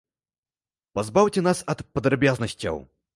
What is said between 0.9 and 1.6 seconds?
Пазбаўце